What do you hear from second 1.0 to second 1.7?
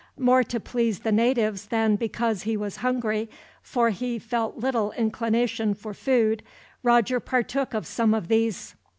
the natives